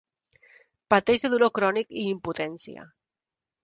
Pateix 0.93 1.25
de 1.27 1.31
dolor 1.35 1.53
crònic 1.59 1.95
i 2.05 2.09
impotència. 2.17 2.93